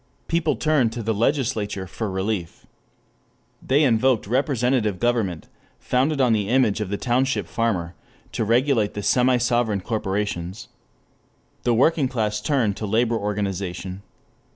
People 0.27 0.55
turned 0.55 0.91
to 0.93 1.03
the 1.03 1.13
legislature 1.13 1.85
for 1.85 2.09
relief. 2.09 2.65
They 3.61 3.83
invoked 3.83 4.25
representative 4.25 4.97
government, 4.99 5.47
founded 5.77 6.19
on 6.19 6.33
the 6.33 6.49
image 6.49 6.81
of 6.81 6.89
the 6.89 6.97
township 6.97 7.45
farmer, 7.45 7.93
to 8.31 8.43
regulate 8.43 8.95
the 8.95 9.03
semi 9.03 9.37
sovereign 9.37 9.81
corporations. 9.81 10.69
The 11.61 11.75
working 11.75 12.07
class 12.07 12.41
turned 12.41 12.77
to 12.77 12.87
labor 12.87 13.13
organization. 13.15 14.01